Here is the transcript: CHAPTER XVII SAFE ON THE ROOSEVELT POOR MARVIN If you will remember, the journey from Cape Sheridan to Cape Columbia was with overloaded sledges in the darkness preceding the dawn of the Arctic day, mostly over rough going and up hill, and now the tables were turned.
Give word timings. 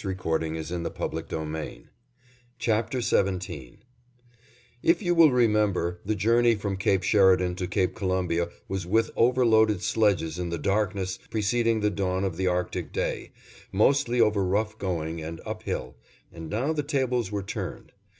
CHAPTER 0.00 0.56
XVII 0.62 0.62
SAFE 0.62 0.72
ON 0.76 0.82
THE 0.82 0.90
ROOSEVELT 0.98 1.28
POOR 1.28 3.24
MARVIN 3.24 3.78
If 4.82 5.02
you 5.02 5.14
will 5.14 5.30
remember, 5.30 6.00
the 6.06 6.14
journey 6.14 6.54
from 6.54 6.78
Cape 6.78 7.02
Sheridan 7.02 7.54
to 7.56 7.66
Cape 7.66 7.94
Columbia 7.94 8.48
was 8.66 8.86
with 8.86 9.10
overloaded 9.14 9.82
sledges 9.82 10.38
in 10.38 10.48
the 10.48 10.56
darkness 10.56 11.18
preceding 11.30 11.80
the 11.80 11.90
dawn 11.90 12.24
of 12.24 12.38
the 12.38 12.46
Arctic 12.46 12.94
day, 12.94 13.32
mostly 13.72 14.22
over 14.22 14.42
rough 14.42 14.78
going 14.78 15.20
and 15.20 15.38
up 15.44 15.64
hill, 15.64 15.96
and 16.32 16.48
now 16.48 16.72
the 16.72 16.82
tables 16.82 17.30
were 17.30 17.42
turned. 17.42 17.92